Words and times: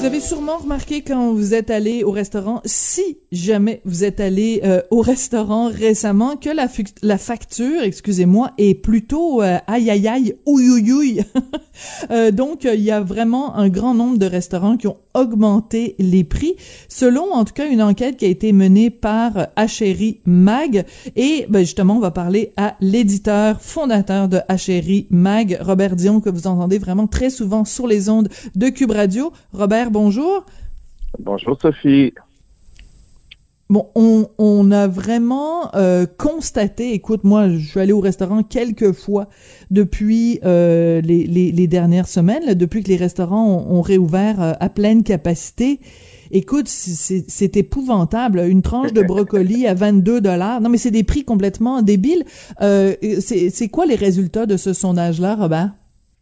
Vous 0.00 0.06
avez 0.06 0.20
sûrement 0.20 0.56
remarqué 0.56 1.02
quand 1.02 1.34
vous 1.34 1.52
êtes 1.52 1.68
allé 1.68 2.04
au 2.04 2.10
restaurant, 2.10 2.62
si 2.64 3.18
jamais 3.32 3.82
vous 3.84 4.02
êtes 4.02 4.18
allé 4.18 4.62
euh, 4.64 4.80
au 4.90 5.02
restaurant 5.02 5.68
récemment, 5.68 6.36
que 6.36 6.48
la, 6.48 6.68
la 7.02 7.18
facture, 7.18 7.82
excusez-moi, 7.82 8.52
est 8.56 8.72
plutôt 8.72 9.42
euh, 9.42 9.58
aïe 9.66 9.90
aïe 9.90 10.08
aïe, 10.08 10.36
ouïe 10.46 10.70
ouïe 10.70 10.92
ouïe. 10.92 11.24
euh, 12.10 12.30
donc, 12.30 12.64
il 12.64 12.80
y 12.80 12.90
a 12.90 13.02
vraiment 13.02 13.54
un 13.56 13.68
grand 13.68 13.92
nombre 13.92 14.16
de 14.16 14.24
restaurants 14.24 14.78
qui 14.78 14.86
ont 14.86 14.96
augmenté 15.12 15.96
les 15.98 16.24
prix, 16.24 16.54
selon 16.88 17.32
en 17.34 17.44
tout 17.44 17.52
cas 17.52 17.68
une 17.68 17.82
enquête 17.82 18.16
qui 18.16 18.24
a 18.24 18.28
été 18.28 18.52
menée 18.52 18.88
par 18.88 19.48
Achéri 19.56 20.20
Mag. 20.24 20.86
Et 21.14 21.44
ben, 21.50 21.60
justement, 21.60 21.96
on 21.96 22.00
va 22.00 22.10
parler 22.10 22.54
à 22.56 22.74
l'éditeur 22.80 23.60
fondateur 23.60 24.28
de 24.28 24.40
Achéri 24.48 25.08
Mag, 25.10 25.58
Robert 25.60 25.94
Dion, 25.96 26.20
que 26.20 26.30
vous 26.30 26.46
entendez 26.46 26.78
vraiment 26.78 27.06
très 27.06 27.28
souvent 27.28 27.66
sur 27.66 27.86
les 27.86 28.08
ondes 28.08 28.30
de 28.54 28.68
Cube 28.70 28.92
Radio. 28.92 29.32
Robert, 29.52 29.89
bonjour. 29.90 30.44
Bonjour 31.18 31.60
Sophie. 31.60 32.12
Bon, 33.70 33.86
on, 33.94 34.72
a 34.72 34.88
vraiment 34.88 35.72
euh, 35.76 36.04
constaté, 36.18 36.92
écoute, 36.92 37.22
moi, 37.22 37.48
je 37.50 37.68
suis 37.68 37.78
allé 37.78 37.92
au 37.92 38.00
restaurant 38.00 38.42
quelques 38.42 38.90
fois 38.90 39.28
depuis 39.70 40.40
euh, 40.44 41.00
les, 41.00 41.66
dernières 41.68 42.08
semaines, 42.08 42.54
depuis 42.54 42.82
que 42.82 42.88
les 42.88 42.96
restaurants 42.96 43.46
ont, 43.46 43.80
réouvert 43.80 44.42
euh, 44.42 44.52
à 44.58 44.70
pleine 44.70 45.04
capacité. 45.04 45.78
Écoute, 46.32 46.66
c'est 46.66 47.56
épouvantable. 47.56 48.40
Une 48.40 48.62
tranche 48.62 48.92
de 48.92 49.02
brocoli 49.02 49.68
à 49.68 49.74
22 49.74 50.20
dollars. 50.20 50.60
Non, 50.60 50.68
mais 50.68 50.78
c'est 50.78 50.90
des 50.90 51.04
prix 51.04 51.24
complètement 51.24 51.80
débiles. 51.80 52.24
c'est 52.58 53.68
quoi 53.70 53.86
les 53.86 53.94
résultats 53.94 54.46
de 54.46 54.56
ce 54.56 54.72
sondage-là, 54.72 55.36
Robert? 55.36 55.70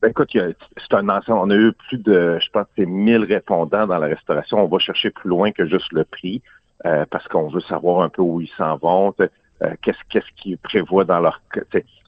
Ben 0.01 0.11
écoute, 0.11 0.31
c'est 0.33 0.95
un 0.95 1.09
ensemble. 1.09 1.41
On 1.41 1.51
a 1.51 1.57
eu 1.57 1.73
plus 1.73 1.99
de, 1.99 2.39
je 2.41 2.51
pense, 2.51 2.67
c'est 2.77 2.87
1000 2.87 3.25
répondants 3.25 3.87
dans 3.87 3.99
la 3.99 4.07
restauration. 4.07 4.63
On 4.63 4.69
va 4.69 4.79
chercher 4.79 5.11
plus 5.11 5.29
loin 5.29 5.51
que 5.51 5.67
juste 5.67 5.93
le 5.93 6.05
prix 6.05 6.41
euh, 6.87 7.05
parce 7.11 7.27
qu'on 7.27 7.49
veut 7.49 7.61
savoir 7.61 8.03
un 8.03 8.09
peu 8.09 8.23
où 8.23 8.41
ils 8.41 8.51
s'en 8.57 8.77
vont, 8.77 9.13
euh, 9.21 9.27
qu'est-ce 9.83 9.99
qu'est-ce 10.09 10.31
qu'ils 10.37 10.59
prévoient 10.59 11.05
dans 11.05 11.19
leur 11.19 11.41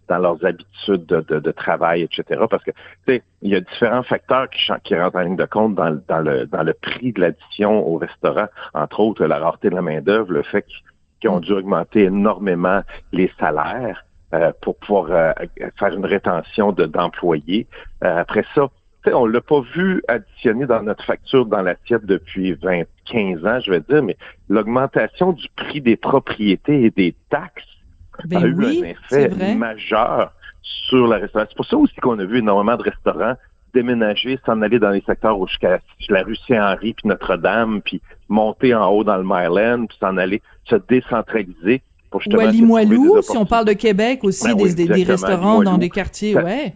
dans 0.08 0.18
leurs 0.18 0.44
habitudes 0.44 1.06
de, 1.06 1.50
travail, 1.52 2.02
etc. 2.02 2.42
Parce 2.50 2.64
que 2.64 2.70
tu 2.70 2.76
sais, 3.06 3.22
il 3.42 3.50
y 3.50 3.56
a 3.56 3.60
différents 3.60 4.02
facteurs 4.02 4.48
qui, 4.50 4.70
qui 4.84 4.96
rentrent 4.96 5.16
en 5.16 5.22
ligne 5.22 5.36
de 5.36 5.44
compte 5.44 5.74
dans, 5.74 6.00
dans 6.08 6.20
le 6.20 6.46
dans 6.46 6.62
le 6.62 6.74
prix 6.74 7.12
de 7.12 7.20
l'addition 7.20 7.86
au 7.86 7.96
restaurant, 7.96 8.46
entre 8.74 9.00
autres 9.00 9.24
la 9.24 9.38
rareté 9.38 9.70
de 9.70 9.74
la 9.74 9.82
main 9.82 10.00
d'œuvre, 10.00 10.32
le 10.32 10.42
fait 10.42 10.64
qu'ils 11.20 11.30
ont 11.30 11.40
dû 11.40 11.52
augmenter 11.52 12.04
énormément 12.04 12.82
les 13.12 13.32
salaires. 13.38 14.04
Euh, 14.32 14.52
pour 14.60 14.76
pouvoir 14.76 15.10
euh, 15.10 15.32
faire 15.76 15.92
une 15.92 16.06
rétention 16.06 16.70
d'employés. 16.70 17.66
Euh, 18.04 18.18
après 18.18 18.44
ça, 18.54 18.68
on 19.12 19.26
l'a 19.26 19.40
pas 19.40 19.60
vu 19.74 20.04
additionner 20.06 20.66
dans 20.66 20.84
notre 20.84 21.02
facture 21.02 21.46
dans 21.46 21.62
l'assiette 21.62 22.06
depuis 22.06 22.52
20, 22.52 22.82
15 23.06 23.44
ans, 23.44 23.58
je 23.58 23.72
vais 23.72 23.80
dire, 23.80 24.04
mais 24.04 24.16
l'augmentation 24.48 25.32
du 25.32 25.48
prix 25.56 25.80
des 25.80 25.96
propriétés 25.96 26.84
et 26.84 26.90
des 26.90 27.12
taxes 27.28 27.64
ben 28.26 28.44
a 28.44 28.46
eu 28.46 28.64
un 28.64 28.84
effet 28.84 29.54
majeur 29.56 30.30
sur 30.62 31.08
la 31.08 31.16
restauration. 31.16 31.50
C'est 31.50 31.56
pour 31.56 31.66
ça 31.66 31.76
aussi 31.78 31.96
qu'on 31.96 32.20
a 32.20 32.24
vu 32.24 32.38
énormément 32.38 32.76
de 32.76 32.84
restaurants 32.84 33.34
déménager, 33.74 34.38
s'en 34.46 34.62
aller 34.62 34.78
dans 34.78 34.90
les 34.90 35.02
secteurs 35.02 35.38
où 35.40 35.46
jusqu'à 35.48 35.80
la 36.08 36.22
rue 36.22 36.36
Saint-Henri, 36.46 36.94
puis 36.94 37.08
Notre-Dame, 37.08 37.82
puis 37.82 38.00
monter 38.28 38.74
en 38.74 38.88
haut 38.90 39.04
dans 39.04 39.16
le 39.16 39.24
Myland, 39.24 39.86
puis 39.86 39.98
s'en 39.98 40.16
aller 40.16 40.40
se 40.64 40.76
décentraliser 40.76 41.82
ou 42.12 42.40
à 42.40 42.46
Limoilou, 42.46 43.22
si 43.22 43.36
on 43.36 43.46
parle 43.46 43.66
de 43.66 43.72
Québec 43.72 44.24
aussi, 44.24 44.54
ben 44.54 44.74
des, 44.74 45.04
restaurants 45.04 45.62
dans 45.62 45.78
des 45.78 45.90
quartiers, 45.90 46.36
ouais. 46.36 46.74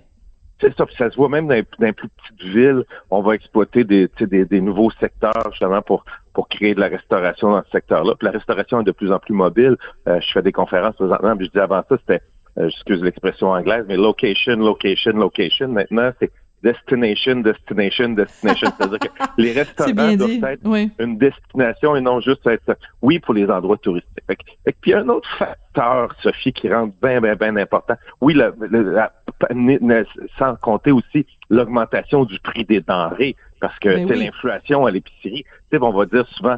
C'est 0.60 0.74
ça, 0.76 0.86
puis 0.86 0.94
ça 0.96 1.10
se 1.10 1.16
voit 1.16 1.28
même 1.28 1.48
dans 1.48 1.54
les, 1.54 1.92
plus 1.92 2.08
petites 2.08 2.54
villes, 2.54 2.84
on 3.10 3.20
va 3.22 3.34
exploiter 3.34 3.84
des, 3.84 4.08
des, 4.20 4.60
nouveaux 4.60 4.90
secteurs 4.92 5.50
justement 5.50 5.82
pour 5.82 6.04
pour 6.32 6.48
créer 6.48 6.74
de 6.74 6.80
la 6.80 6.88
restauration 6.88 7.52
dans 7.52 7.62
ce 7.62 7.70
secteur-là. 7.70 8.14
Puis 8.18 8.26
la 8.26 8.32
restauration 8.32 8.80
est 8.80 8.84
de 8.84 8.92
plus 8.92 9.12
en 9.12 9.20
plus 9.20 9.34
mobile. 9.34 9.76
Euh, 10.08 10.20
je 10.20 10.32
fais 10.32 10.42
des 10.42 10.52
conférences 10.52 10.96
présentement, 10.96 11.36
puis 11.36 11.46
je 11.46 11.52
dis 11.52 11.60
avant 11.60 11.82
ça, 11.88 11.96
c'était, 11.96 12.22
euh, 12.58 12.68
excuse 12.68 13.02
l'expression 13.02 13.50
anglaise, 13.50 13.84
mais 13.88 13.96
location, 13.96 14.56
location, 14.56 15.12
location. 15.12 15.68
Maintenant, 15.68 16.10
c'est 16.18 16.32
destination, 16.64 17.36
destination, 17.36 18.08
destination. 18.10 18.68
C'est-à-dire 18.78 18.98
que 18.98 19.08
les 19.36 19.52
restaurants 19.52 20.16
doivent 20.16 20.44
être 20.44 20.66
une 20.98 21.18
destination 21.18 21.94
et 21.94 22.00
non 22.00 22.20
juste 22.20 22.46
être, 22.46 22.76
oui, 23.02 23.18
pour 23.18 23.34
les 23.34 23.46
endroits 23.48 23.76
touristiques. 23.76 24.24
Fait, 24.26 24.38
fait, 24.64 24.76
puis 24.80 24.94
un 24.94 25.08
autre 25.10 25.28
facteur, 25.38 26.14
Sophie, 26.22 26.52
qui 26.52 26.72
rend 26.72 26.90
bien, 27.02 27.20
bien, 27.20 27.36
bien 27.36 27.56
important. 27.56 27.94
Oui, 28.20 28.34
le, 28.34 28.54
sans 30.38 30.56
compter 30.56 30.90
aussi 30.90 31.26
l'augmentation 31.50 32.24
du 32.24 32.38
prix 32.40 32.64
des 32.64 32.80
denrées, 32.80 33.36
parce 33.60 33.78
que 33.78 33.90
ben 33.90 34.08
c'est 34.08 34.16
l'inflation 34.16 34.86
à 34.86 34.90
l'épicerie. 34.90 35.44
Tu 35.70 35.76
sais, 35.76 35.82
on 35.82 35.92
va 35.92 36.06
dire 36.06 36.26
souvent, 36.28 36.56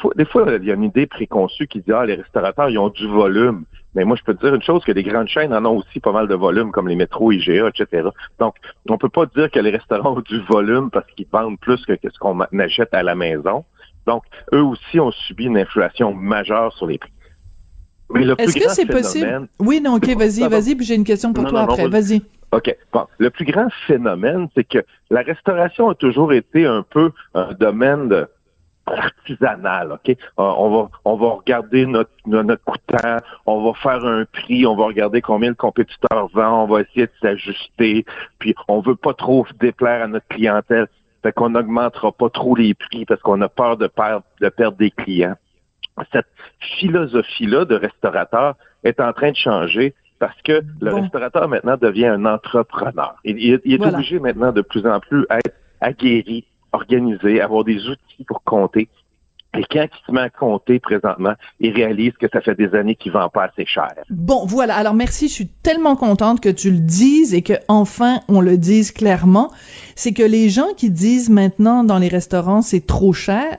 fois, 0.00 0.12
des 0.16 0.24
fois, 0.24 0.46
il 0.60 0.64
y 0.64 0.70
a 0.70 0.74
une 0.74 0.84
idée 0.84 1.06
préconçue 1.06 1.66
qui 1.66 1.80
dit, 1.80 1.92
ah, 1.92 2.06
les 2.06 2.14
restaurateurs, 2.14 2.70
ils 2.70 2.78
ont 2.78 2.88
du 2.88 3.06
volume. 3.06 3.64
Mais 3.94 4.04
moi, 4.04 4.16
je 4.16 4.22
peux 4.24 4.34
te 4.34 4.44
dire 4.44 4.54
une 4.54 4.62
chose, 4.62 4.82
que 4.84 4.92
les 4.92 5.02
grandes 5.02 5.28
chaînes 5.28 5.52
en 5.52 5.64
ont 5.66 5.78
aussi 5.78 6.00
pas 6.00 6.12
mal 6.12 6.26
de 6.26 6.34
volume, 6.34 6.70
comme 6.72 6.88
les 6.88 6.96
métros, 6.96 7.30
IGA, 7.30 7.68
etc. 7.68 8.08
Donc, 8.38 8.56
on 8.88 8.96
peut 8.96 9.08
pas 9.08 9.26
dire 9.26 9.50
que 9.50 9.60
les 9.60 9.70
restaurants 9.70 10.16
ont 10.16 10.20
du 10.20 10.40
volume 10.40 10.90
parce 10.90 11.06
qu'ils 11.12 11.26
vendent 11.30 11.58
plus 11.60 11.84
que 11.84 11.94
ce 12.02 12.18
qu'on 12.18 12.40
achète 12.40 12.94
à 12.94 13.02
la 13.02 13.14
maison. 13.14 13.64
Donc, 14.06 14.24
eux 14.52 14.62
aussi 14.62 14.98
ont 14.98 15.12
subi 15.12 15.44
une 15.44 15.58
inflation 15.58 16.12
majeure 16.14 16.72
sur 16.72 16.86
les 16.86 16.98
prix. 16.98 17.12
Est-ce 18.38 18.58
que 18.58 18.70
c'est 18.70 18.86
possible? 18.86 19.48
Oui, 19.58 19.80
non, 19.80 19.94
OK, 19.94 20.08
vas-y, 20.16 20.46
vas-y, 20.48 20.74
puis 20.74 20.84
j'ai 20.84 20.94
une 20.94 21.04
question 21.04 21.32
pour 21.32 21.44
toi 21.44 21.62
après. 21.62 21.88
Vas-y. 21.88 22.22
OK. 22.52 22.76
Bon, 22.92 23.06
le 23.18 23.30
plus 23.30 23.46
grand 23.46 23.68
phénomène, 23.86 24.48
c'est 24.54 24.64
que 24.64 24.84
la 25.10 25.22
restauration 25.22 25.88
a 25.88 25.94
toujours 25.94 26.34
été 26.34 26.66
un 26.66 26.82
peu 26.82 27.10
un 27.34 27.52
domaine 27.54 28.08
de 28.08 28.26
artisanal, 28.86 29.92
OK? 29.92 30.10
Euh, 30.10 30.14
on 30.36 30.70
va 30.70 30.90
on 31.04 31.16
va 31.16 31.28
regarder 31.30 31.86
notre 31.86 32.10
notre 32.26 32.64
coûtant, 32.64 33.18
on 33.46 33.64
va 33.64 33.74
faire 33.74 34.04
un 34.04 34.24
prix, 34.24 34.66
on 34.66 34.76
va 34.76 34.86
regarder 34.86 35.20
combien 35.20 35.50
le 35.50 35.54
compétiteur 35.54 36.28
vend, 36.32 36.64
on 36.64 36.66
va 36.66 36.80
essayer 36.80 37.06
de 37.06 37.12
s'ajuster, 37.20 38.04
puis 38.38 38.54
on 38.68 38.80
veut 38.80 38.96
pas 38.96 39.14
trop 39.14 39.46
déplaire 39.60 40.02
à 40.02 40.06
notre 40.08 40.26
clientèle, 40.28 40.88
fait 41.22 41.32
qu'on 41.32 41.50
n'augmentera 41.50 42.12
pas 42.12 42.30
trop 42.30 42.54
les 42.56 42.74
prix 42.74 43.04
parce 43.04 43.20
qu'on 43.22 43.40
a 43.40 43.48
peur 43.48 43.76
de 43.76 43.86
perdre 43.86 44.24
de 44.40 44.48
perdre 44.48 44.76
des 44.76 44.90
clients. 44.90 45.36
Cette 46.12 46.26
philosophie-là 46.58 47.64
de 47.66 47.74
restaurateur 47.74 48.54
est 48.82 48.98
en 48.98 49.12
train 49.12 49.30
de 49.30 49.36
changer 49.36 49.94
parce 50.18 50.40
que 50.42 50.62
le 50.80 50.94
restaurateur 50.94 51.48
maintenant 51.48 51.76
devient 51.76 52.06
un 52.06 52.24
entrepreneur. 52.24 53.16
Il, 53.24 53.38
il, 53.38 53.74
est 53.74 53.84
obligé 53.84 54.20
maintenant 54.20 54.52
de 54.52 54.62
plus 54.62 54.86
en 54.86 55.00
plus 55.00 55.26
à 55.28 55.38
être 55.38 55.56
aguerri 55.80 56.46
organiser, 56.72 57.40
avoir 57.40 57.64
des 57.64 57.86
outils 57.88 58.24
pour 58.26 58.42
compter. 58.42 58.88
Et 59.54 59.64
quand 59.70 59.84
il 59.84 60.06
se 60.06 60.12
met 60.12 60.20
à 60.20 60.30
compter 60.30 60.80
présentement, 60.80 61.34
il 61.60 61.74
réalise 61.74 62.12
que 62.14 62.26
ça 62.32 62.40
fait 62.40 62.54
des 62.54 62.74
années 62.74 62.94
qu'il 62.94 63.12
vend 63.12 63.28
pas 63.28 63.44
assez 63.44 63.66
cher. 63.66 63.88
Bon, 64.08 64.46
voilà. 64.46 64.74
Alors 64.76 64.94
merci, 64.94 65.28
je 65.28 65.34
suis 65.34 65.46
tellement 65.46 65.94
contente 65.94 66.40
que 66.40 66.48
tu 66.48 66.70
le 66.70 66.78
dises 66.78 67.34
et 67.34 67.42
que 67.42 67.52
enfin 67.68 68.20
on 68.28 68.40
le 68.40 68.56
dise 68.56 68.92
clairement. 68.92 69.50
C'est 69.94 70.14
que 70.14 70.22
les 70.22 70.48
gens 70.48 70.72
qui 70.74 70.90
disent 70.90 71.28
maintenant 71.28 71.84
dans 71.84 71.98
les 71.98 72.08
restaurants 72.08 72.62
c'est 72.62 72.86
trop 72.86 73.12
cher, 73.12 73.58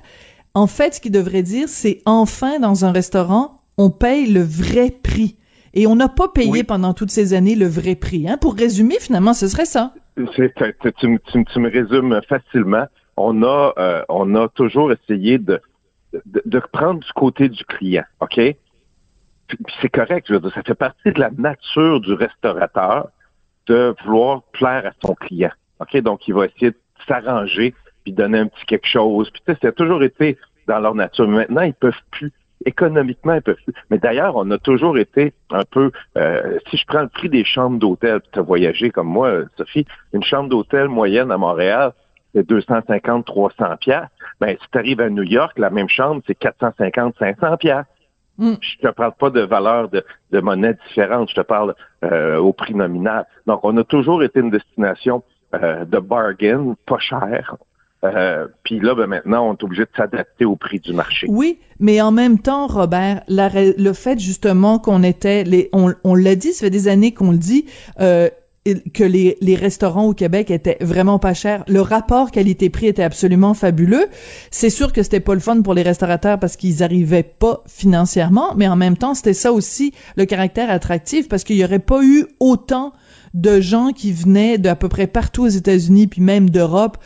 en 0.55 0.65
fait, 0.65 0.95
ce 0.95 1.01
qu'ils 1.01 1.11
devraient 1.11 1.43
dire, 1.43 1.67
c'est 1.67 2.01
enfin 2.05 2.59
dans 2.59 2.85
un 2.85 2.91
restaurant, 2.91 3.59
on 3.77 3.91
paye 3.91 4.31
le 4.31 4.41
vrai 4.41 4.89
prix. 4.89 5.35
Et 5.75 5.87
on 5.87 5.95
n'a 5.95 6.09
pas 6.09 6.27
payé 6.27 6.63
pendant 6.63 6.93
toutes 6.93 7.09
ces 7.09 7.33
années 7.33 7.55
le 7.55 7.65
vrai 7.65 7.95
prix. 7.95 8.29
Hein? 8.29 8.37
Pour 8.37 8.53
résumer, 8.53 8.95
finalement, 8.99 9.33
ce 9.33 9.47
serait 9.47 9.65
ça. 9.65 9.93
Tu, 10.15 10.51
tu, 10.99 11.19
tu 11.45 11.59
me 11.59 11.71
résumes 11.71 12.19
facilement 12.29 12.85
on 13.17 13.43
a, 13.43 13.73
euh, 13.77 14.03
on 14.09 14.35
a 14.35 14.47
toujours 14.49 14.91
essayé 14.91 15.37
de, 15.37 15.61
de, 16.45 16.59
prendre 16.59 16.99
du 16.99 17.11
côté 17.13 17.49
du 17.49 17.63
client, 17.65 18.03
OK? 18.19 18.39
c'est 19.81 19.89
correct, 19.89 20.25
je 20.27 20.33
veux 20.33 20.39
dire, 20.39 20.53
ça 20.53 20.63
fait 20.63 20.75
partie 20.75 21.11
de 21.11 21.19
la 21.19 21.29
nature 21.31 21.99
du 21.99 22.13
restaurateur 22.13 23.09
de 23.67 23.95
vouloir 24.03 24.41
plaire 24.53 24.85
à 24.85 24.91
son 25.05 25.15
client, 25.15 25.51
OK? 25.79 25.97
Donc, 25.97 26.27
il 26.27 26.33
va 26.33 26.45
essayer 26.45 26.71
de 26.71 26.77
s'arranger 27.07 27.73
puis 28.03 28.13
donner 28.13 28.39
un 28.39 28.47
petit 28.47 28.65
quelque 28.65 28.87
chose. 28.87 29.29
Puis, 29.31 29.41
tu 29.45 29.53
sais, 29.53 29.59
ça 29.61 29.67
a 29.69 29.71
toujours 29.71 30.03
été 30.03 30.37
dans 30.67 30.79
leur 30.79 30.95
nature. 30.95 31.27
Maintenant, 31.27 31.61
ils 31.61 31.73
peuvent 31.73 31.93
plus. 32.11 32.31
Économiquement, 32.65 33.33
ils 33.33 33.41
peuvent 33.41 33.61
plus. 33.63 33.73
Mais 33.89 33.97
d'ailleurs, 33.97 34.35
on 34.35 34.49
a 34.51 34.57
toujours 34.57 34.97
été 34.97 35.33
un 35.51 35.63
peu... 35.69 35.91
Euh, 36.17 36.59
si 36.69 36.77
je 36.77 36.85
prends 36.85 37.01
le 37.01 37.09
prix 37.09 37.29
des 37.29 37.43
chambres 37.43 37.77
d'hôtel, 37.77 38.21
tu 38.31 38.39
as 38.39 38.41
voyagé 38.41 38.89
comme 38.89 39.07
moi, 39.07 39.41
Sophie, 39.57 39.85
une 40.13 40.23
chambre 40.23 40.49
d'hôtel 40.49 40.87
moyenne 40.87 41.31
à 41.31 41.37
Montréal, 41.37 41.91
c'est 42.33 42.47
250, 42.47 43.25
300 43.25 43.77
pièces. 43.79 44.07
Ben, 44.39 44.55
si 44.59 44.67
tu 44.71 44.77
arrives 44.77 45.01
à 45.01 45.09
New 45.09 45.23
York, 45.23 45.57
la 45.57 45.69
même 45.69 45.89
chambre, 45.89 46.21
c'est 46.27 46.35
450, 46.35 47.15
500 47.19 47.57
pièces. 47.57 47.85
Mm. 48.37 48.53
Je 48.59 48.87
te 48.87 48.91
parle 48.91 49.13
pas 49.13 49.29
de 49.29 49.41
valeur 49.41 49.89
de, 49.89 50.03
monnaie 50.39 50.75
différente, 50.87 51.29
je 51.29 51.35
te 51.35 51.41
parle 51.41 51.75
euh, 52.03 52.37
au 52.37 52.53
prix 52.53 52.73
nominal. 52.73 53.25
Donc, 53.45 53.59
on 53.63 53.77
a 53.77 53.83
toujours 53.83 54.23
été 54.23 54.39
une 54.39 54.49
destination 54.49 55.23
euh, 55.53 55.85
de 55.85 55.99
bargain, 55.99 56.75
pas 56.85 56.99
cher. 56.99 57.55
Euh, 58.03 58.47
puis 58.63 58.79
là, 58.79 58.95
ben, 58.95 59.07
maintenant, 59.07 59.49
on 59.49 59.53
est 59.53 59.63
obligé 59.63 59.83
de 59.83 59.89
s'adapter 59.95 60.45
au 60.45 60.55
prix 60.55 60.79
du 60.79 60.93
marché. 60.93 61.27
Oui, 61.29 61.59
mais 61.79 62.01
en 62.01 62.11
même 62.11 62.39
temps, 62.39 62.67
Robert, 62.67 63.21
le 63.27 63.93
fait 63.93 64.19
justement 64.19 64.79
qu'on 64.79 65.03
était, 65.03 65.43
les, 65.43 65.69
on, 65.71 65.93
on 66.03 66.15
l'a 66.15 66.35
dit, 66.35 66.51
ça 66.51 66.65
fait 66.65 66.69
des 66.69 66.87
années 66.87 67.13
qu'on 67.13 67.31
le 67.31 67.37
dit, 67.37 67.65
euh, 68.01 68.29
que 68.93 69.03
les, 69.03 69.37
les 69.41 69.55
restaurants 69.55 70.05
au 70.05 70.13
Québec 70.13 70.49
étaient 70.49 70.77
vraiment 70.79 71.19
pas 71.19 71.33
chers. 71.33 71.63
Le 71.67 71.81
rapport 71.81 72.31
qualité-prix 72.31 72.87
était 72.87 73.03
absolument 73.03 73.53
fabuleux. 73.53 74.07
C'est 74.51 74.69
sûr 74.69 74.93
que 74.93 75.03
c'était 75.03 75.19
pas 75.19 75.33
le 75.33 75.41
fun 75.41 75.61
pour 75.61 75.73
les 75.73 75.81
restaurateurs 75.81 76.39
parce 76.39 76.55
qu'ils 76.55 76.81
arrivaient 76.81 77.23
pas 77.23 77.63
financièrement, 77.67 78.55
mais 78.55 78.67
en 78.67 78.75
même 78.75 78.97
temps, 78.97 79.13
c'était 79.15 79.33
ça 79.33 79.51
aussi 79.51 79.93
le 80.15 80.25
caractère 80.25 80.69
attractif 80.69 81.27
parce 81.27 81.43
qu'il 81.43 81.57
y 81.57 81.65
aurait 81.65 81.79
pas 81.79 82.03
eu 82.03 82.25
autant 82.39 82.93
de 83.33 83.59
gens 83.59 83.91
qui 83.91 84.11
venaient 84.11 84.57
d'à 84.57 84.75
peu 84.75 84.89
près 84.89 85.07
partout 85.07 85.43
aux 85.43 85.49
États-Unis 85.49 86.07
puis 86.07 86.21
même 86.21 86.49
d'Europe 86.49 86.97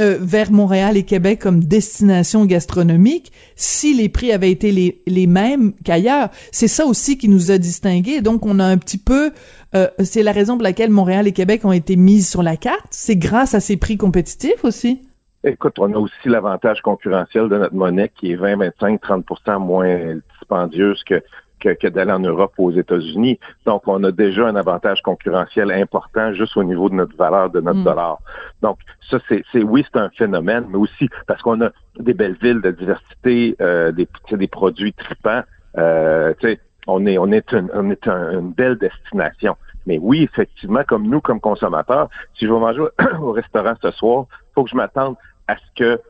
euh, 0.00 0.18
vers 0.20 0.50
Montréal 0.50 0.96
et 0.96 1.04
Québec 1.04 1.40
comme 1.40 1.62
destination 1.62 2.44
gastronomique 2.46 3.32
si 3.54 3.94
les 3.94 4.08
prix 4.08 4.32
avaient 4.32 4.50
été 4.50 4.72
les, 4.72 5.00
les 5.06 5.26
mêmes 5.26 5.72
qu'ailleurs. 5.84 6.30
C'est 6.50 6.68
ça 6.68 6.84
aussi 6.86 7.16
qui 7.16 7.28
nous 7.28 7.50
a 7.50 7.58
distingués. 7.58 8.20
Donc, 8.20 8.44
on 8.44 8.58
a 8.58 8.64
un 8.64 8.76
petit 8.76 8.98
peu... 8.98 9.30
Euh, 9.74 9.88
c'est 10.02 10.22
la 10.22 10.32
raison 10.32 10.54
pour 10.54 10.62
laquelle 10.62 10.90
Montréal 10.90 11.26
et 11.26 11.32
Québec 11.32 11.64
ont 11.64 11.72
été 11.72 11.96
mises 11.96 12.28
sur 12.28 12.42
la 12.42 12.56
carte. 12.56 12.86
C'est 12.90 13.16
grâce 13.16 13.54
à 13.54 13.60
ces 13.60 13.76
prix 13.76 13.96
compétitifs 13.96 14.64
aussi? 14.64 15.00
Écoute, 15.44 15.78
on 15.78 15.92
a 15.92 15.98
aussi 15.98 16.14
l'avantage 16.24 16.80
concurrentiel 16.80 17.48
de 17.48 17.58
notre 17.58 17.74
monnaie 17.74 18.10
qui 18.18 18.32
est 18.32 18.36
20, 18.36 18.56
25, 18.56 19.02
30% 19.02 19.58
moins 19.58 20.16
dispendieuse 20.38 21.04
que 21.04 21.22
que, 21.72 21.88
d'aller 21.88 22.12
en 22.12 22.20
Europe 22.20 22.52
ou 22.58 22.66
aux 22.66 22.72
États-Unis. 22.72 23.38
Donc, 23.66 23.82
on 23.86 24.02
a 24.04 24.12
déjà 24.12 24.46
un 24.46 24.56
avantage 24.56 25.00
concurrentiel 25.02 25.72
important 25.72 26.32
juste 26.34 26.56
au 26.56 26.64
niveau 26.64 26.88
de 26.88 26.94
notre 26.94 27.16
valeur 27.16 27.50
de 27.50 27.60
notre 27.60 27.80
mm. 27.80 27.84
dollar. 27.84 28.18
Donc, 28.62 28.78
ça, 29.10 29.18
c'est, 29.28 29.44
oui, 29.62 29.84
c'est 29.90 29.98
un 29.98 30.10
phénomène, 30.10 30.66
mais 30.68 30.78
aussi 30.78 31.08
parce 31.26 31.42
qu'on 31.42 31.60
a 31.62 31.70
des 31.98 32.14
belles 32.14 32.36
villes 32.40 32.60
de 32.60 32.70
diversité, 32.70 33.56
euh, 33.60 33.92
des, 33.92 34.08
des 34.30 34.48
produits 34.48 34.92
tripants. 34.92 35.42
Euh, 35.78 36.34
on 36.86 37.06
est, 37.06 37.18
on 37.18 37.32
est, 37.32 37.52
une, 37.52 37.70
on 37.72 37.90
est 37.90 38.06
une 38.06 38.52
belle 38.52 38.76
destination. 38.76 39.56
Mais 39.86 39.98
oui, 39.98 40.22
effectivement, 40.22 40.82
comme 40.86 41.08
nous, 41.08 41.20
comme 41.20 41.40
consommateurs, 41.40 42.08
si 42.34 42.46
je 42.46 42.52
vais 42.52 42.58
manger 42.58 42.82
au 43.20 43.32
restaurant 43.32 43.74
ce 43.82 43.90
soir, 43.92 44.26
faut 44.54 44.64
que 44.64 44.70
je 44.70 44.76
m'attende 44.76 45.16
à 45.46 45.56
ce 45.56 45.62
que 45.76 46.00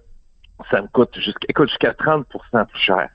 ça 0.70 0.80
me 0.80 0.88
coûte 0.88 1.14
jusqu'à, 1.16 1.46
écoute, 1.48 1.68
jusqu'à 1.68 1.92
30% 1.92 2.24
plus 2.66 2.78
cher. 2.78 3.08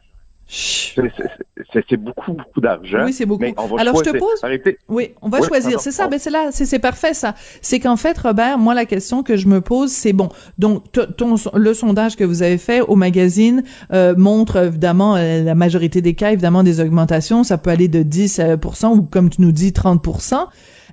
C'est 0.51 1.97
beaucoup, 1.97 2.33
beaucoup 2.33 2.61
d'argent. 2.61 3.05
Oui, 3.05 3.13
c'est 3.13 3.27
beaucoup. 3.27 3.43
Alors, 3.77 4.03
je 4.03 4.09
te 4.09 4.17
pose. 4.17 4.41
Oui, 4.87 5.11
on 5.21 5.29
va 5.29 5.41
choisir. 5.41 5.79
C'est 5.79 5.91
ça, 5.91 6.07
mais 6.09 6.17
c'est 6.17 6.31
là, 6.31 6.49
c'est 6.51 6.79
parfait, 6.79 7.13
ça. 7.13 7.35
C'est 7.61 7.79
qu'en 7.79 7.95
fait, 7.95 8.17
Robert, 8.17 8.57
moi, 8.57 8.73
la 8.73 8.85
question 8.85 9.21
que 9.21 9.37
je 9.37 9.47
me 9.47 9.61
pose, 9.61 9.91
c'est 9.91 10.13
bon. 10.13 10.29
Donc, 10.57 10.83
ton, 11.17 11.35
le 11.53 11.73
sondage 11.73 12.15
que 12.15 12.23
vous 12.23 12.41
avez 12.41 12.57
fait 12.57 12.81
au 12.81 12.95
magazine 12.95 13.63
euh, 13.93 14.15
montre 14.17 14.57
évidemment 14.57 15.15
euh, 15.15 15.43
la 15.43 15.55
majorité 15.55 16.01
des 16.01 16.15
cas, 16.15 16.31
évidemment, 16.31 16.63
des 16.63 16.79
augmentations. 16.79 17.43
Ça 17.43 17.59
peut 17.59 17.69
aller 17.69 17.87
de 17.87 18.01
10% 18.01 18.87
ou, 18.97 19.03
comme 19.03 19.29
tu 19.29 19.41
nous 19.41 19.51
dis, 19.51 19.69
30% 19.69 20.47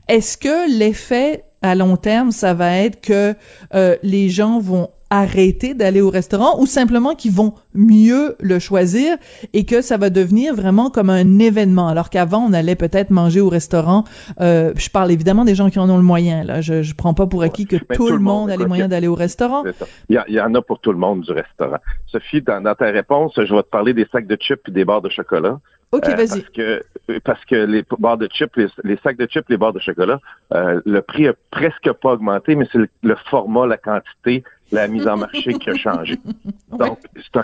Est-ce 0.08 0.36
que 0.36 0.78
l'effet 0.78 1.45
à 1.62 1.74
long 1.74 1.96
terme, 1.96 2.30
ça 2.30 2.54
va 2.54 2.76
être 2.76 3.00
que 3.00 3.34
euh, 3.74 3.96
les 4.02 4.28
gens 4.28 4.60
vont 4.60 4.88
arrêter 5.10 5.74
d'aller 5.74 6.00
au 6.00 6.10
restaurant 6.10 6.60
ou 6.60 6.66
simplement 6.66 7.14
qu'ils 7.14 7.32
vont 7.32 7.54
mieux 7.74 8.34
le 8.40 8.58
choisir 8.58 9.16
et 9.52 9.64
que 9.64 9.80
ça 9.80 9.98
va 9.98 10.10
devenir 10.10 10.54
vraiment 10.54 10.90
comme 10.90 11.10
un 11.10 11.38
événement. 11.38 11.86
Alors 11.86 12.10
qu'avant 12.10 12.40
on 12.40 12.52
allait 12.52 12.74
peut-être 12.74 13.10
manger 13.10 13.40
au 13.40 13.48
restaurant 13.48 14.04
euh, 14.40 14.72
je 14.76 14.90
parle 14.90 15.12
évidemment 15.12 15.44
des 15.44 15.54
gens 15.54 15.70
qui 15.70 15.78
en 15.78 15.88
ont 15.90 15.96
le 15.96 16.02
moyen 16.02 16.42
là. 16.42 16.60
Je 16.60 16.82
je 16.82 16.94
prends 16.94 17.14
pas 17.14 17.26
pour 17.26 17.42
acquis 17.42 17.66
que 17.66 17.76
tout, 17.76 18.08
le 18.08 18.18
monde, 18.18 18.50
a 18.50 18.56
les 18.56 18.66
moyens 18.66 18.88
d'aller 18.90 19.06
au 19.06 19.14
restaurant. 19.14 19.62
il 20.08 20.20
y, 20.28 20.40
en 20.40 20.54
a 20.54 20.62
pour 20.62 20.80
tout 20.80 20.92
le 20.92 20.98
monde 20.98 21.20
du 21.20 21.32
restaurant. 21.32 21.78
Sophie 22.06 22.42
dans, 22.42 22.62
ta 22.74 22.86
réponse 22.86 23.34
je 23.36 23.54
vais 23.54 23.62
te 23.62 23.68
parler 23.68 23.94
des 23.94 24.06
sacs 24.10 24.26
de 24.26 24.36
chips 24.40 24.68
et 24.68 24.72
des 24.72 24.84
barres 24.84 25.02
de 25.02 25.08
chocolat 25.08 25.58
OK, 25.92 26.08
euh, 26.08 26.14
vas-y. 26.14 26.40
Parce 26.40 26.50
que, 26.50 26.82
parce 27.20 27.44
que 27.44 27.54
les 27.54 27.84
barres 27.98 28.18
de 28.18 28.28
chips, 28.28 28.56
les, 28.56 28.96
sacs 29.02 29.16
de 29.16 29.26
chips, 29.26 29.48
les 29.48 29.56
barres 29.56 29.72
de 29.72 29.80
chocolat, 29.80 30.20
euh, 30.52 30.80
le 30.84 31.00
prix 31.00 31.28
a 31.28 31.34
presque 31.50 31.90
pas 31.92 32.12
augmenté, 32.12 32.56
mais 32.56 32.66
c'est 32.72 32.78
le, 32.78 33.16
format, 33.30 33.66
la 33.66 33.76
quantité, 33.76 34.42
la 34.72 34.88
mise 34.88 35.06
en 35.06 35.16
marché 35.16 35.54
qui 35.54 35.70
a 35.70 35.76
changé. 35.76 36.18
Donc, 36.70 36.98
c'est 37.14 37.40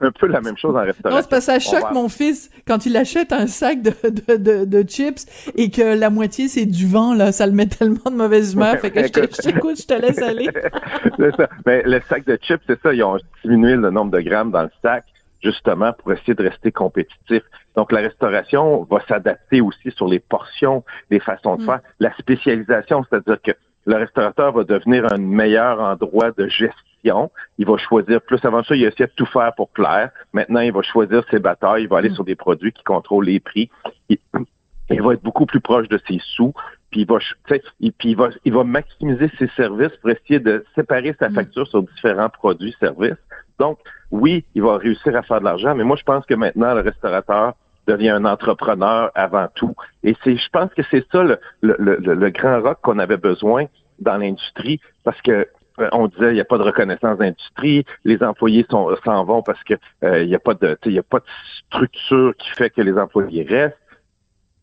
un, 0.00 0.10
peu 0.12 0.26
la 0.26 0.40
même 0.40 0.56
chose 0.56 0.74
en 0.74 0.80
restauration. 0.80 1.10
Non, 1.10 1.22
c'est 1.22 1.30
parce 1.30 1.46
que 1.46 1.52
ça 1.52 1.58
choque 1.58 1.92
mon 1.92 2.08
fils 2.08 2.50
quand 2.66 2.86
il 2.86 2.96
achète 2.96 3.32
un 3.32 3.46
sac 3.46 3.82
de, 3.82 3.92
de, 4.36 4.64
de, 4.64 4.88
chips 4.88 5.26
et 5.56 5.70
que 5.70 5.96
la 5.96 6.10
moitié 6.10 6.48
c'est 6.48 6.66
du 6.66 6.88
vent, 6.88 7.14
là, 7.14 7.30
ça 7.30 7.46
le 7.46 7.52
met 7.52 7.66
tellement 7.66 8.10
de 8.10 8.16
mauvaise 8.16 8.54
humeur. 8.54 8.78
fait 8.78 8.90
que 8.90 9.00
je 9.00 9.42
t'écoute, 9.42 9.80
je 9.80 9.86
te 9.86 9.94
laisse 9.94 10.20
aller. 10.20 10.48
c'est 11.18 11.36
ça. 11.36 11.48
Mais 11.66 11.82
le 11.84 12.00
sac 12.08 12.24
de 12.26 12.36
chips, 12.40 12.62
c'est 12.66 12.80
ça, 12.80 12.92
ils 12.92 13.02
ont 13.04 13.16
diminué 13.44 13.76
le 13.76 13.90
nombre 13.90 14.10
de 14.10 14.20
grammes 14.20 14.50
dans 14.50 14.62
le 14.62 14.70
sac 14.82 15.04
justement 15.42 15.92
pour 15.92 16.12
essayer 16.12 16.34
de 16.34 16.42
rester 16.42 16.72
compétitif. 16.72 17.42
Donc 17.76 17.92
la 17.92 18.00
restauration 18.00 18.84
va 18.84 19.00
s'adapter 19.06 19.60
aussi 19.60 19.90
sur 19.90 20.06
les 20.06 20.20
portions, 20.20 20.84
les 21.10 21.20
façons 21.20 21.56
de 21.56 21.62
mm. 21.62 21.66
faire, 21.66 21.80
la 22.00 22.12
spécialisation, 22.16 23.04
c'est-à-dire 23.08 23.40
que 23.42 23.52
le 23.86 23.96
restaurateur 23.96 24.52
va 24.52 24.64
devenir 24.64 25.12
un 25.12 25.18
meilleur 25.18 25.80
endroit 25.80 26.30
de 26.30 26.46
gestion. 26.46 27.30
Il 27.58 27.66
va 27.66 27.76
choisir 27.78 28.20
plus. 28.20 28.38
Avant 28.44 28.62
ça, 28.62 28.76
il 28.76 28.84
essaie 28.84 29.06
de 29.06 29.12
tout 29.16 29.26
faire 29.26 29.52
pour 29.56 29.70
plaire. 29.70 30.10
Maintenant, 30.32 30.60
il 30.60 30.72
va 30.72 30.82
choisir 30.82 31.24
ses 31.30 31.40
batailles. 31.40 31.82
Il 31.82 31.88
va 31.88 31.98
aller 31.98 32.10
mm. 32.10 32.14
sur 32.14 32.24
des 32.24 32.36
produits 32.36 32.72
qui 32.72 32.84
contrôlent 32.84 33.24
les 33.24 33.40
prix. 33.40 33.70
Il, 34.08 35.02
va 35.02 35.14
être 35.14 35.22
beaucoup 35.22 35.46
plus 35.46 35.60
proche 35.60 35.88
de 35.88 35.98
ses 36.06 36.20
sous. 36.36 36.52
Puis 36.90 37.00
il 37.00 37.06
va, 37.06 37.18
puis 37.48 37.90
il 38.04 38.16
va, 38.16 38.28
il 38.44 38.52
va 38.52 38.62
maximiser 38.62 39.30
ses 39.38 39.48
services 39.56 39.96
pour 40.00 40.10
essayer 40.10 40.38
de 40.38 40.64
séparer 40.76 41.16
sa 41.18 41.28
mm. 41.28 41.34
facture 41.34 41.66
sur 41.66 41.82
différents 41.82 42.28
produits, 42.28 42.76
services. 42.78 43.16
Donc, 43.58 43.78
oui, 44.10 44.44
il 44.54 44.62
va 44.62 44.76
réussir 44.76 45.16
à 45.16 45.22
faire 45.22 45.40
de 45.40 45.44
l'argent, 45.44 45.74
mais 45.74 45.84
moi, 45.84 45.96
je 45.96 46.04
pense 46.04 46.24
que 46.26 46.34
maintenant, 46.34 46.74
le 46.74 46.80
restaurateur 46.80 47.54
devient 47.86 48.10
un 48.10 48.24
entrepreneur 48.24 49.10
avant 49.14 49.48
tout. 49.54 49.74
Et 50.02 50.16
c'est, 50.22 50.36
je 50.36 50.48
pense 50.50 50.72
que 50.74 50.82
c'est 50.90 51.04
ça 51.10 51.22
le, 51.22 52.30
grand 52.30 52.60
rock 52.62 52.78
qu'on 52.82 52.98
avait 52.98 53.16
besoin 53.16 53.66
dans 53.98 54.16
l'industrie, 54.16 54.80
parce 55.04 55.20
que 55.22 55.48
euh, 55.78 55.88
on 55.92 56.06
disait 56.06 56.30
il 56.30 56.34
n'y 56.34 56.40
a 56.40 56.44
pas 56.44 56.58
de 56.58 56.62
reconnaissance 56.62 57.18
d'industrie, 57.18 57.84
les 58.04 58.22
employés 58.22 58.66
s'en 58.70 59.24
vont 59.24 59.42
parce 59.42 59.62
que 59.64 59.74
euh, 60.04 60.22
il 60.22 60.28
n'y 60.28 60.34
a 60.34 60.38
pas 60.38 60.54
de 60.54 60.76
il 60.84 60.98
a 60.98 61.02
pas 61.02 61.20
de 61.20 61.24
structure 61.66 62.34
qui 62.36 62.50
fait 62.50 62.70
que 62.70 62.82
les 62.82 62.96
employés 62.98 63.44
restent. 63.48 63.78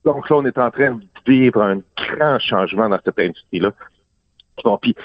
Donc 0.05 0.29
là, 0.29 0.37
on 0.37 0.45
est 0.45 0.57
en 0.57 0.71
train 0.71 0.91
de 0.91 1.01
vivre 1.25 1.61
un 1.61 1.81
grand 1.97 2.39
changement 2.39 2.89
dans 2.89 2.99
cette 3.03 3.19
industrie-là. 3.19 3.73
Bon, 4.63 4.77
puis 4.77 4.95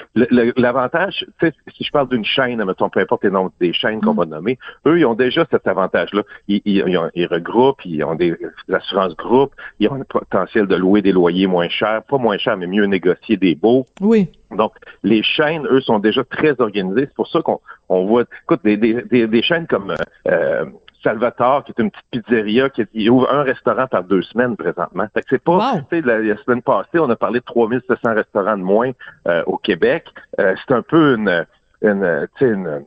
l'avantage, 0.56 1.26
si 1.40 1.84
je 1.84 1.90
parle 1.90 2.08
d'une 2.08 2.24
chaîne, 2.24 2.62
mettons, 2.64 2.88
peu 2.88 3.00
importe 3.00 3.24
les 3.24 3.30
noms 3.30 3.50
des 3.60 3.72
chaînes 3.72 4.00
qu'on 4.00 4.14
mm. 4.14 4.18
va 4.18 4.26
nommer, 4.26 4.58
eux, 4.86 4.98
ils 4.98 5.06
ont 5.06 5.14
déjà 5.14 5.46
cet 5.50 5.66
avantage-là. 5.66 6.22
Ils, 6.48 6.62
ils, 6.64 7.26
regroupent, 7.26 7.84
ils 7.84 8.02
ont 8.04 8.14
des, 8.14 8.36
assurances 8.72 9.16
groupes, 9.16 9.52
ils 9.80 9.88
ont 9.88 9.94
le 9.94 10.04
potentiel 10.04 10.66
de 10.66 10.76
louer 10.76 11.02
des 11.02 11.12
loyers 11.12 11.46
moins 11.46 11.68
chers, 11.68 12.02
pas 12.02 12.18
moins 12.18 12.38
chers, 12.38 12.56
mais 12.56 12.66
mieux 12.66 12.86
négocier 12.86 13.36
des 13.36 13.54
baux. 13.54 13.86
Oui. 14.00 14.28
Donc, 14.50 14.72
les 15.02 15.22
chaînes, 15.22 15.66
eux, 15.70 15.80
sont 15.80 15.98
déjà 15.98 16.22
très 16.24 16.60
organisées. 16.60 17.06
C'est 17.06 17.14
pour 17.14 17.28
ça 17.28 17.42
qu'on 17.42 17.60
on 17.88 18.06
voit, 18.06 18.24
écoute, 18.44 18.60
des, 18.64 18.76
des, 18.76 19.26
des, 19.26 19.42
chaînes 19.42 19.66
comme 19.66 19.94
euh, 20.28 20.64
Salvatore, 21.04 21.64
qui 21.64 21.72
est 21.72 21.82
une 21.82 21.90
petite 21.90 22.24
pizzeria, 22.24 22.70
qui 22.70 23.08
ouvre 23.10 23.30
un 23.30 23.42
restaurant 23.42 23.86
par 23.86 24.02
deux 24.02 24.22
semaines 24.22 24.56
présentement. 24.56 25.04
Fait 25.14 25.20
que 25.20 25.26
c'est 25.30 25.42
pas, 25.42 25.74
tu 25.90 26.00
sais, 26.00 26.02
la, 26.02 26.36
semaine 26.38 26.62
passée, 26.62 26.98
on 26.98 27.10
a 27.10 27.16
parlé 27.16 27.40
de 27.40 27.44
3700 27.44 28.14
restaurants 28.14 28.56
de 28.56 28.62
moins 28.62 28.90
euh, 29.28 29.42
au 29.46 29.58
Québec. 29.58 30.06
Euh, 30.40 30.54
c'est 30.66 30.74
un 30.74 30.82
peu 30.82 31.14
une, 31.14 31.46
une 31.82 32.28
tu 32.36 32.44
sais, 32.44 32.50
une, 32.50 32.84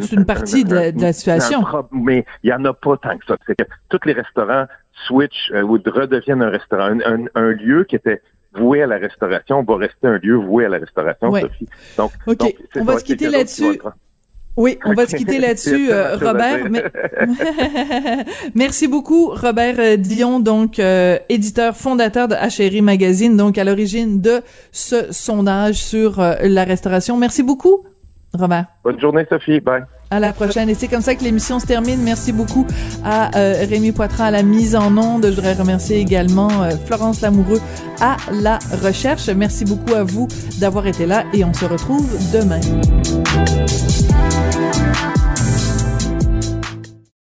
c'est 0.00 0.16
une 0.16 0.26
partie 0.26 0.64
de, 0.64 0.92
la 1.00 1.12
situation. 1.12 1.64
mais 1.90 2.26
il 2.42 2.50
y 2.50 2.52
en 2.52 2.64
a 2.66 2.74
pas 2.74 2.96
tant 2.98 3.16
que 3.16 3.24
ça. 3.26 3.36
C'est 3.46 3.56
que 3.56 3.64
tous 3.88 4.00
les 4.04 4.12
restaurants 4.12 4.66
switch 5.06 5.50
euh, 5.52 5.62
ou 5.62 5.80
redeviennent 5.86 6.42
un 6.42 6.50
restaurant. 6.50 6.96
Un, 7.34 7.50
lieu 7.52 7.84
qui 7.84 7.96
était 7.96 8.20
voué 8.54 8.82
à 8.82 8.86
la 8.86 8.98
restauration 8.98 9.62
va 9.62 9.76
rester 9.76 10.06
un 10.06 10.18
lieu 10.18 10.36
voué 10.36 10.66
à 10.66 10.68
la 10.68 10.78
restauration, 10.78 11.34
Sophie. 11.34 11.68
Donc, 11.96 12.12
OK. 12.26 12.54
on 12.76 12.84
va 12.84 12.98
se 12.98 13.04
quitter 13.04 13.28
là-dessus. 13.28 13.80
Oui, 14.56 14.78
on 14.86 14.94
va 14.94 15.06
se 15.06 15.16
quitter 15.16 15.38
là-dessus, 15.38 15.88
euh, 15.90 16.16
Robert. 16.16 16.66
Merci 18.54 18.88
beaucoup, 18.88 19.28
Robert 19.28 19.76
euh, 19.78 19.96
Dion, 19.96 20.40
donc 20.40 20.78
euh, 20.78 21.18
éditeur 21.28 21.76
fondateur 21.76 22.26
de 22.26 22.34
HRI 22.34 22.80
Magazine, 22.80 23.36
donc 23.36 23.58
à 23.58 23.64
l'origine 23.64 24.20
de 24.20 24.40
ce 24.72 25.12
sondage 25.12 25.74
sur 25.74 26.20
la 26.40 26.64
restauration. 26.64 27.16
Merci 27.18 27.42
beaucoup, 27.42 27.84
Robert. 28.32 28.66
Bonne 28.82 28.98
journée, 28.98 29.26
Sophie. 29.28 29.60
Bye. 29.60 29.84
À 30.10 30.20
la 30.20 30.32
prochaine. 30.32 30.68
Et 30.70 30.74
c'est 30.74 30.86
comme 30.86 31.02
ça 31.02 31.16
que 31.16 31.24
l'émission 31.24 31.58
se 31.58 31.66
termine. 31.66 32.00
Merci 32.02 32.32
beaucoup 32.32 32.64
à 33.04 33.30
Rémi 33.34 33.90
Poitras 33.90 34.26
à 34.26 34.30
la 34.30 34.44
mise 34.44 34.76
en 34.76 34.96
onde. 34.96 35.26
Je 35.26 35.30
voudrais 35.30 35.54
remercier 35.54 35.98
également 35.98 36.48
Florence 36.86 37.22
Lamoureux 37.22 37.60
à 38.00 38.16
la 38.32 38.60
recherche. 38.84 39.28
Merci 39.30 39.64
beaucoup 39.64 39.94
à 39.94 40.04
vous 40.04 40.28
d'avoir 40.60 40.86
été 40.86 41.06
là 41.06 41.24
et 41.32 41.44
on 41.44 41.52
se 41.52 41.64
retrouve 41.64 42.08
demain. 42.32 42.60